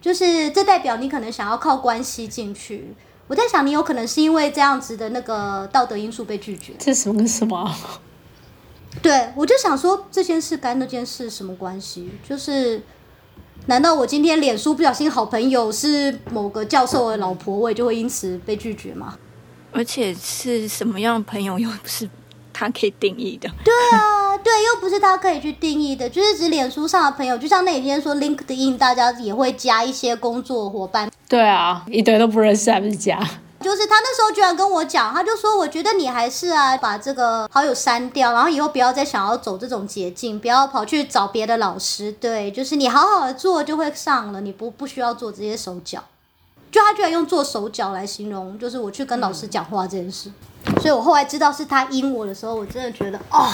[0.00, 2.94] 就是这代表你可能想要靠关系进去。
[3.26, 6.72] 我在想，你有可能是因为这样子的那个道德因素被拒绝。
[6.78, 7.76] 这什么跟什么啊？
[9.02, 12.08] 对，我就想说这件事跟那件事什么关系？
[12.22, 12.80] 就是
[13.64, 19.16] 难道我今天脸书不小心好朋友是某个教授的老婆，我也就会因此被拒绝吗？
[19.72, 22.08] 而且是什么样的朋友又不是
[22.52, 23.50] 他可以定义的。
[23.64, 33.20] 对啊，对，又不是他可以去定义的，就是指脸书上的朋友，就像那几天说 LinkedIn，大家也会加一些工作伙伴，对啊，一堆都不认识还不是假？
[33.60, 42.12] 就是他那时候居然跟我讲，他就说，我觉得你还是啊，把这个好友删掉，然后以后不要再想要走这种捷径，不要跑去找别的老师。
[42.12, 46.04] 对，就是你好好的做就会上了，你不不需要做这些手脚。
[46.70, 50.30] 就他居然用做手脚来形容，就是我去跟老师讲话这件事。
[50.80, 53.48] 所以我后来知道是他阴我的时候，我真的觉得哦，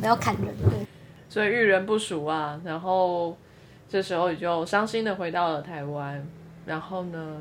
[0.00, 0.46] 我要砍人。
[0.70, 0.86] 对，
[1.28, 3.36] 所以遇人不淑啊，然后
[3.90, 6.26] 这时候你就伤心的回到了台湾，
[6.64, 7.36] 然后呢？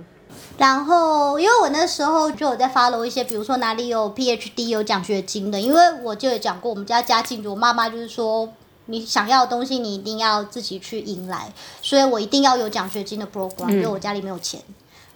[0.58, 8.48] 然后，因为我那时候就有在 follow 一些，比如说哪里有 PhD 有奖学金的，因为我就有讲过，我们家家境，我妈妈就是说，
[8.86, 14.62] 你想要的东西，你一定要自己去迎来，所以我一定要有奖学金的 program，因为我家里没有钱。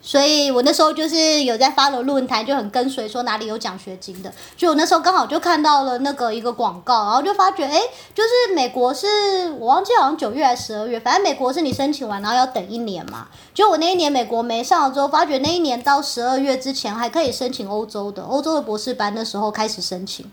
[0.07, 4.31] 所以我那时候就是有在发了论坛，就很跟随说哪里有奖学金的。
[4.55, 7.81] 就我那时候刚好就看到了那个一个广告，然后就发觉，哎，
[8.13, 13.27] 就是美国是我忘记好像九月还是十二月，反正美国是你申请完然后要等一年嘛。
[13.51, 20.31] 就我那一年美国没上了之后，发觉那一年到十二月之前还可以申请欧洲的，欧洲的博士班那时候开始申请。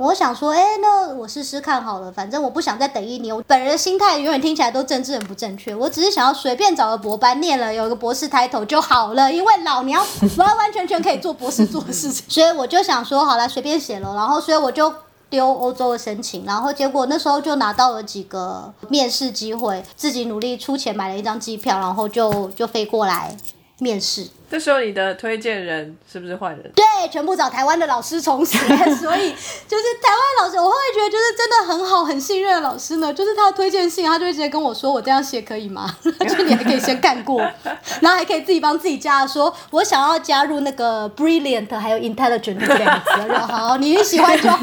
[0.00, 3.36] 我想说，哎，那我试试看好了，反正我不想再等一年。
[3.36, 9.30] 我本人的心态永远听起来都政治很不正确，我只是想要随便找个博班念了，有一个博士 title 就好了。
[9.30, 10.02] 因为老娘
[10.38, 14.14] 完完全全可以做博士做的事情，所以我就想说，好了，随便写了。
[14.14, 14.90] 然后，所以我就
[15.28, 23.36] 丢欧洲的申请，然后结果那时候就拿到了几个面试机会，自己努力出钱买了一张机票，然后就就飞过来
[23.78, 24.28] 面试。
[24.50, 26.60] 这时候你的推荐人是不是坏人？
[26.74, 29.30] 对，全部找台湾的老师重写，所以
[29.68, 33.14] 就是台湾老师，我会觉得就是真的很好、很信任的老师呢。
[33.14, 35.88] 就是他的推荐信，他就会直接跟我说：“我这样写可以吗？”
[36.28, 37.40] 就你还可以先看过，
[38.02, 44.58] 然后还可以自己帮自己加，说我想要加入那个 brilliant 还有 intelligent 这两个字，就好，你喜欢就好。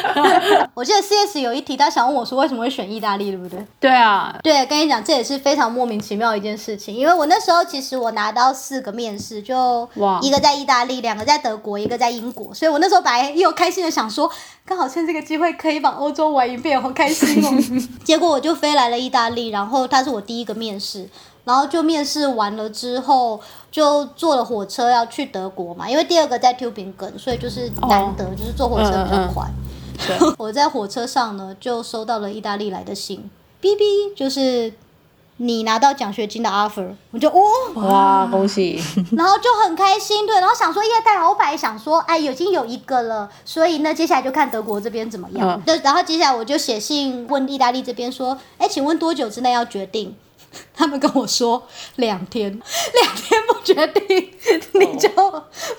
[0.72, 3.62] 我记得 CS 有一题，他想问我说为什么会选意大利，对不对？
[3.78, 8.53] 对啊，对，跟你讲，这也是非常莫名其妙的一件事情，因为我那时候其实我拿到。
[8.54, 9.88] 四个面试，就
[10.22, 14.30] 一个在意大利，两个在德国，一个在英国，所以我那时候本来又开心的想说，
[14.64, 17.50] 刚好趁这个机会可以把欧洲玩一遍，好开心哦。
[18.04, 21.08] 结果我就飞来了意大利，然后他是我第一个面试，
[21.44, 23.40] 然后就面试完了之后，
[23.70, 29.46] 就坐了火车要去德国嘛，因为第二个在 Tubingen，所以就是难得，就是坐火车比较快。
[30.38, 33.84] 我在火车上呢，就收到了意大利来的信，B B
[34.16, 34.72] 就是。
[35.38, 37.42] 你拿到奖学金的 offer，我就哦，
[37.74, 38.80] 哇，恭喜！
[39.16, 45.60] 然后就很开心，对，然后想说，耶，但老板想说，哎，已经有一个了，所以呢，接下来就看德国这边怎么样。
[45.66, 50.14] 对，然后接下来我就写信问意大利这边说，哎，请问多久之内要决定？
[50.72, 51.66] 他们跟我说
[51.96, 52.48] 两天，
[53.02, 54.30] 两天不决定
[54.74, 55.08] 你就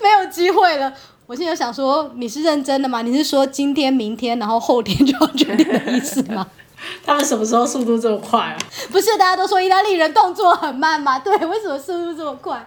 [0.02, 0.92] 没有机会了。
[1.26, 3.00] 我现在想说，你是认真的吗？
[3.00, 6.46] 你是说今天、明天，然后后天就要决定的意思吗？
[7.04, 8.58] 他们什么时候速度这么快啊？
[8.90, 11.18] 不是大家都说意大利人动作很慢吗？
[11.24, 12.66] 对，为什么速度这么快？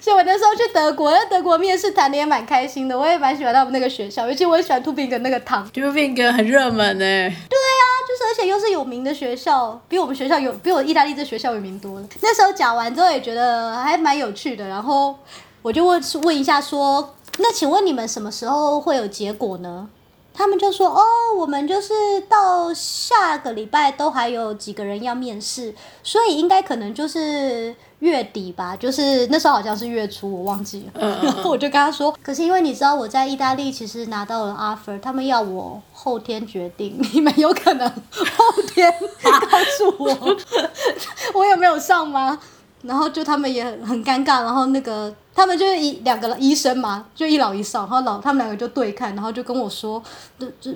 [0.00, 5.68] 所以我那时候去德国，在德国面试谈的也蛮开心的，我也蛮喜欢他们那个学校，尤其我也喜欢 Tubingen 那个汤。
[5.72, 7.04] Tubingen 很热门呢。
[7.04, 12.06] 对啊，就是而且又是有名的学校，比我们学校有比我意大利这学校有名多了。
[12.22, 15.16] 那时候讲完之后也觉得还蛮有趣的，然后
[15.60, 19.88] 我就问问一下说，那请问你们什么时候会有结果呢？
[20.36, 21.00] 他们就说：“哦，
[21.36, 21.94] 我们就是
[22.28, 31.20] 到下个礼拜都还有几个人要面试，所以应该可能就是月底吧，就是那时候好像是月初，我忘记了。
[31.22, 38.92] 然后 我就跟他说：，可是因为你知道我在意大利其实拿到了 offer，他们要我后天决定，你们有可能后天
[39.22, 40.36] 告诉我
[41.32, 42.38] 我有没有上吗？
[42.84, 50.00] 然后就他们也很很尴尬，然后那个。”他们就是一两个医生嘛，就一老一少，然后老他们两个就对看，然后就跟我说，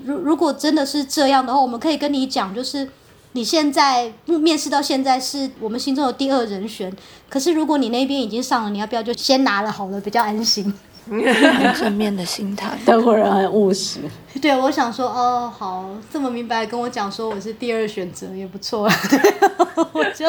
[0.04, 2.90] 如如果真的是这样的话，我们可以跟你讲，就是
[3.34, 6.92] 你现在面试到现在是我们心中的第二人选，
[7.28, 10.74] 可是如果你那边已经上了，你要不要就先拿了好了，比较安心。
[11.78, 14.00] 正面的心态，德国人很务实。
[14.40, 18.88] 对，我想说，哦，好，这么明白跟我讲说我是第二选择也不错，
[19.92, 20.26] 我就，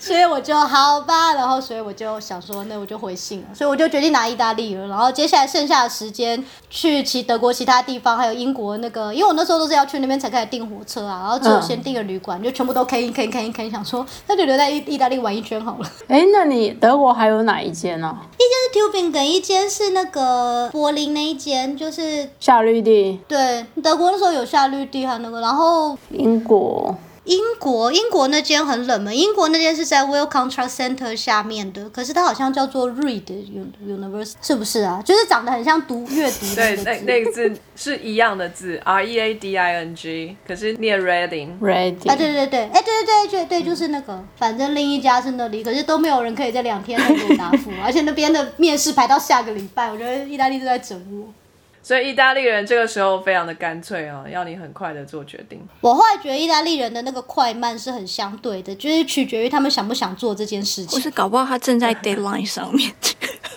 [0.00, 15.92] 所以我就好吧，然后所以我就想说，那我就回信了，所以我就决定拿意大利了，然后接下来剩下的时间去其德国其他地方，还有英国那个，因为我那时候都是要去那边才开始订火车啊，然后只有先订个旅馆，就全部都可以可以可以可以想说，那就留在意意大利玩一圈好了。
[16.08, 18.16] 哎，那你德国还有哪一间呢？
[18.38, 23.01] 一间是 Tubingen，一间是那个柏林那一间，就是夏绿蒂。
[23.28, 26.94] 对，德国那时候有下绿地，还有那个，然后英国，
[27.24, 33.22] 英国，英国那间很冷门，英国那间是在 Will Contract Center 下面的，可是它好像叫做 Reed
[33.52, 35.00] U- University，是不是啊？
[35.04, 37.42] 就是长得很像读阅读的对，那那个字。
[37.42, 41.58] 那个字是一样的字，R E A D I N G，可是念 Reading。
[41.60, 51.32] Reading 啊，对对对，哎，对对对对对，就是那个，反正另一家是那里，可是都没有人可以在两天内给我答复， 而且那边的面试排到下个礼拜，我觉得意大利都在整我。
[51.82, 55.60] 所以意大利人这个时候非常的干脆哦，要你很快的做决定。
[55.80, 60.96] 我后来觉得意大利人的那个快慢是很相对的，就是取决于他们想不想做这件事情。
[60.96, 62.92] 或是搞不好他正在 deadline 上面。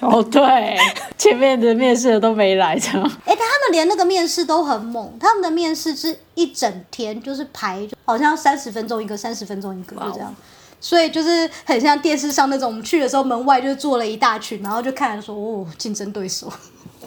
[0.01, 0.77] 哦对，
[1.17, 3.03] 前面的面试的都没来这样。
[3.25, 10.35] 哎、他们连那个面试都很猛，他们的面试是一整天，就是排，就好像三十分钟一个，三十分钟一个，就这样。
[10.81, 16.51] 所以就是很像电视上那种，我们去的时候门外就坐了一大群，然后就看说哦，竞争对手。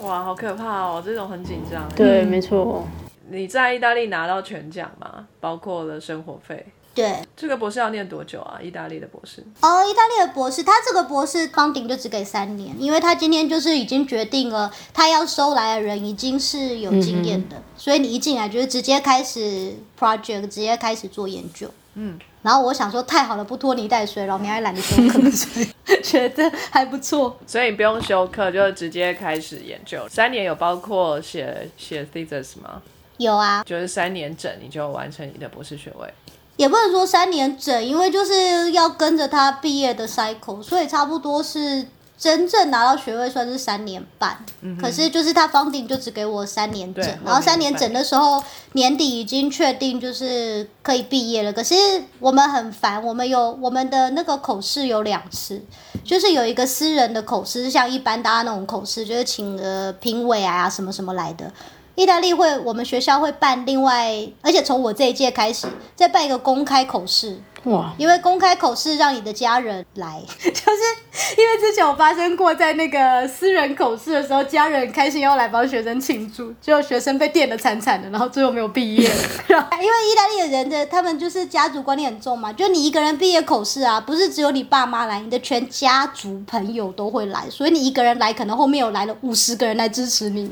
[0.01, 1.87] 哇，好可怕哦，这种很紧张。
[1.95, 2.87] 对，没错。
[3.29, 5.27] 你在意大利拿到全奖吗？
[5.39, 6.65] 包括了生活费。
[6.95, 8.59] 对，这个博士要念多久啊？
[8.61, 9.41] 意大利的博士？
[9.61, 21.69] 哦，意大利的博士，他这个博士方顶就只给三年，因为他今天就是已经决定了，他要收来的人已经是有经验的，所以你一进来就是直接开始 project，直接开始做研究。
[21.93, 27.37] 嗯，然后我想说太好了，不拖泥带水，老娘也懒得修课，所以觉得还不错。
[27.45, 30.07] 所以你不用修课，就直接开始研究。
[30.09, 32.81] 三年有包括写写 thesis 吗？
[33.17, 36.07] 有啊，就是三年整你就完成你的博士学位。
[36.55, 41.85] 也不能说三年整，因为就是要跟着他毕业的 cycle，所以差不多是
[42.19, 44.37] 真正拿到学位算是三年半。
[44.79, 48.43] 可是就是他方顶就只给我三年整，然后三年整的时候
[48.73, 51.53] 年底已经确定就是可以毕业了。
[51.53, 51.73] 可是
[52.19, 55.63] 我们很烦，我们有我们的那个口试有两次，
[56.03, 61.49] 就是有一个私人的口试，像一般大家那种口试，就是请呃评委啊什么什么来的。
[61.95, 65.67] 意大利会，我们学校会办另外，而且从我这一届开始，
[65.97, 79.11] 再办一个公开口试，哇，因为公开口试让你的家人来， 就是因为之前有发生过，在那个私人口试的时候，家人开心要来帮学生庆祝，结果学生被电的惨惨的，然后最后没有毕业。
[79.47, 90.49] 然 后 因为意大利的人的他们就是家族观念很重嘛，就你一个人毕业口试啊，不是只有你爸妈来，你的全家族朋友都会来，所以你一个人来，可能后面有来了五十个人来支持你。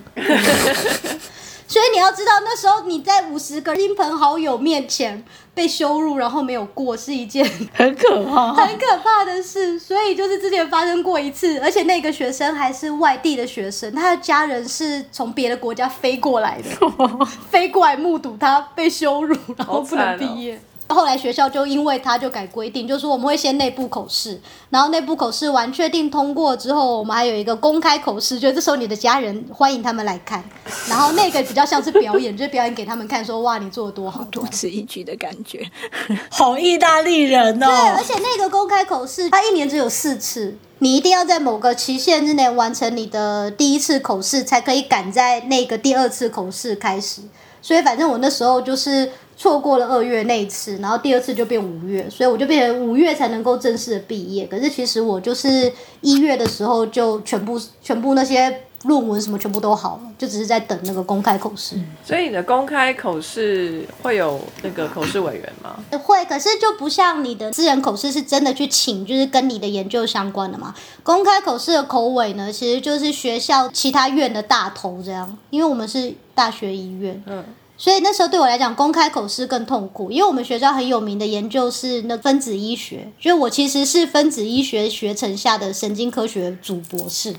[1.68, 7.46] 所以你要知道，那时候你在五十个亲朋好友面前被羞辱，然后没有过，是一件
[7.76, 8.54] 很可怕。
[8.54, 9.78] 很可怕的事。
[9.78, 16.70] 所以就是之前发生过一次，而且那个学生还是外地的学生，他的家人是从别的国家飞过来的，
[17.52, 20.60] 飞过来目睹他被羞辱，然后不能毕业。
[20.88, 30.44] 后来学校就因为他就改规定，就是我们会先内部口试，然后内部口试完确定通过之后，我们还有一个公开口试，就这时候你的家人欢迎他们来看，
[30.88, 34.24] 然后那个比较像是表演，就是表演给他们看说哇你做的多好。
[34.30, 35.66] 多此一举的感觉。
[36.30, 38.04] 好意大利人哦对，而哦。
[38.06, 47.22] 且那个公开口试，他一年只有四次，你一定要在某个期限之内完成你的第一次口试，才可以赶在那个第二次口试开始。
[47.62, 54.48] 所以反正我那时候就是错过了二月那一次，然后第二次就变五月，所以我就变成五月才能够正式的毕业。
[54.48, 55.72] 可是其实我就是
[56.02, 61.76] 一月的时候就全部全部那些论文什么全部都好了，就只是在等那个公开口试。
[62.04, 65.78] 所以你的公开口试会有那个口试委员吗？
[66.04, 70.74] 会，可是就不像你的私人口试是真的去请，就是跟你的研究相关的嘛。
[71.04, 77.44] 公开口试的口委呢，其实就是学校其他院的大头这样，因为我们是大学医院，嗯，
[77.78, 87.36] 所以那时候对我来讲，公开口试更痛苦，因为我们学校很有名的研究是那分子医学，就是我其实是分子医学学程下的神经科学主博士。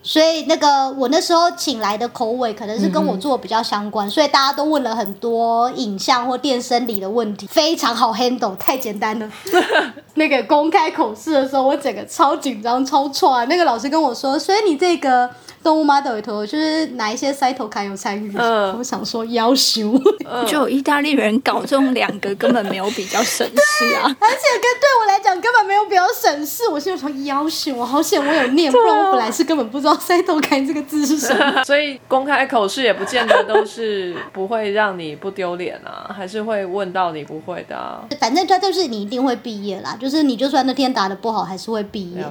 [0.00, 9.30] 所以那个我那时候请来的口尾可能是跟我做的比较相关，所以大家都问了很多影像或电生理的问题，非常好 handle，太简单了。
[10.14, 13.44] 那个公开口试的时候，我整个超紧张、超错啊。
[13.46, 15.28] 那个老师跟我说，所以你这个
[15.62, 18.32] 动物 model 里头，就是哪一些 cytokine 有参与？
[18.36, 19.98] 嗯我想说要求，
[20.46, 24.04] 就有意大利人搞这种两个根本没有比较省事啊。
[24.20, 26.68] 而且跟对我来讲根本没有比较省事。
[26.68, 31.62] 我现在说要求，我好险我有念，不然我本来是根本不知道 cytokine 这个字是什么。
[31.64, 38.02] 所以公开口试也不见得都是不会让你不丢脸啊， 还是会问到你不会的啊。
[38.20, 42.24] 反正他就是你一定会毕业啦，就是你就算那天答的不好，还是会毕业。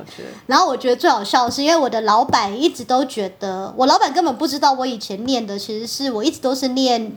[0.45, 7.11] 然后我觉得最好笑的是，因为我的老板一直都觉得，我老板根本不知道我以前念的其实是我一直都是念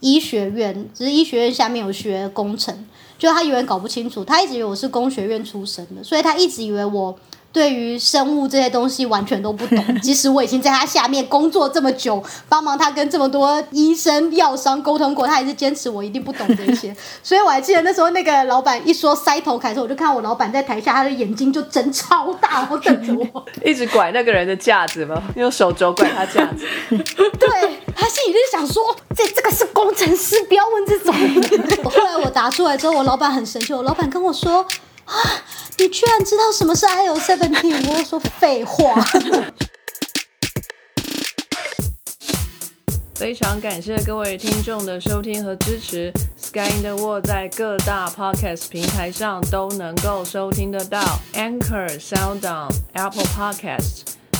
[0.00, 2.74] 医学院，只是医学院下面有学工程，
[3.18, 7.14] 就他永远搞不清楚，他一直以为我是工学院出身的，所以他一直以为我
[7.52, 9.84] 对于生物这些东西完全都不懂。
[10.00, 16.96] 即使我已经在他下面工作这么久，帮忙他跟这么多医生、药商沟通过，他还是坚持我一定不懂这些。
[17.22, 23.44] 所以我还记得那时候那个老板一说塞头凯的时候，我就看到我老板在台下，他的眼睛就睁超大，然后瞪着我。
[23.64, 25.22] 一直拐那个人的架子吗？
[25.36, 26.66] 用手肘拐他架子。
[26.88, 28.82] 对他心里就是想说，
[29.14, 31.14] 这这个是工程师，不要问这种。
[31.84, 34.66] 后来我答出来之后，我老板很生气，我老板跟我说
[35.04, 35.14] 啊，
[35.78, 37.88] 你居然知道什么是 IO seventeen？
[37.90, 38.94] 我说废话。
[43.14, 46.12] 非常感谢各位听众的收听和支持。
[46.36, 51.00] Sky in the World 在各大 podcast 平台上都能够收听得到
[51.34, 54.00] ，Anchor、SoundOn、Apple Podcasts